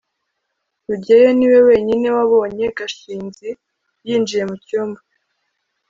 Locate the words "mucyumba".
4.49-5.01